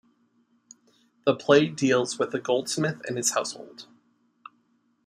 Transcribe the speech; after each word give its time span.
The 1.27 1.35
play 1.35 1.67
deals 1.67 2.17
with 2.17 2.33
a 2.33 2.39
goldsmith 2.39 3.03
and 3.07 3.17
his 3.17 3.33
household. 3.35 3.85